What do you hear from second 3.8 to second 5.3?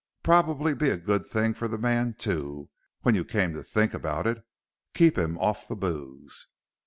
about it. Keep